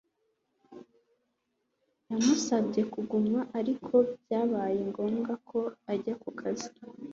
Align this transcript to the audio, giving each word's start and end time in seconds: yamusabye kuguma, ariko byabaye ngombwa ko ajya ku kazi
yamusabye 2.09 2.81
kuguma, 2.93 3.39
ariko 3.59 3.93
byabaye 4.21 4.79
ngombwa 4.89 5.33
ko 5.49 5.59
ajya 5.91 6.13
ku 6.21 6.29
kazi 6.39 6.69